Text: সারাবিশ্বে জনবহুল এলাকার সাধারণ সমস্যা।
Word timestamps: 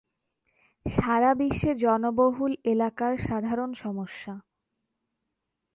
সারাবিশ্বে 0.85 1.71
জনবহুল 1.75 2.51
এলাকার 2.65 3.13
সাধারণ 3.27 3.71
সমস্যা। 3.73 4.33